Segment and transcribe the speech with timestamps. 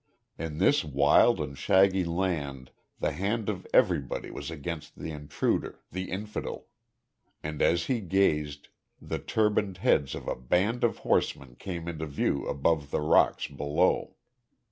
[0.39, 6.09] In this wild and shaggy land, the hand of everybody was against the intruder, the
[6.09, 6.65] infidel.
[7.43, 8.69] And as he gazed,
[8.99, 14.15] the turbaned heads of a band of horsemen came into view above the rocks below.